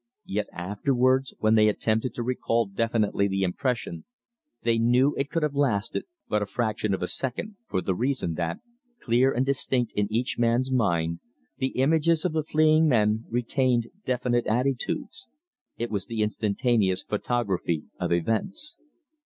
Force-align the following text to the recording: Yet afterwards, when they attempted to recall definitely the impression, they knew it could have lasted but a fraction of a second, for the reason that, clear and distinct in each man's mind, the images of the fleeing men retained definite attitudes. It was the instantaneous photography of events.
Yet 0.25 0.47
afterwards, 0.51 1.35
when 1.37 1.53
they 1.53 1.67
attempted 1.67 2.15
to 2.15 2.23
recall 2.23 2.65
definitely 2.65 3.27
the 3.27 3.43
impression, 3.43 4.03
they 4.63 4.79
knew 4.79 5.13
it 5.15 5.29
could 5.29 5.43
have 5.43 5.53
lasted 5.53 6.05
but 6.27 6.41
a 6.41 6.47
fraction 6.47 6.95
of 6.95 7.03
a 7.03 7.07
second, 7.07 7.57
for 7.67 7.81
the 7.81 7.93
reason 7.93 8.33
that, 8.33 8.57
clear 8.99 9.31
and 9.31 9.45
distinct 9.45 9.91
in 9.93 10.11
each 10.11 10.39
man's 10.39 10.71
mind, 10.71 11.19
the 11.59 11.77
images 11.79 12.25
of 12.25 12.33
the 12.33 12.43
fleeing 12.43 12.87
men 12.87 13.25
retained 13.29 13.89
definite 14.03 14.47
attitudes. 14.47 15.27
It 15.77 15.91
was 15.91 16.07
the 16.07 16.23
instantaneous 16.23 17.03
photography 17.03 17.83
of 17.99 18.11
events. 18.11 18.79